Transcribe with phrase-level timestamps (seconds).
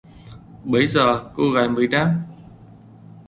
[0.63, 2.15] Bấy giờ cô gái mới đáp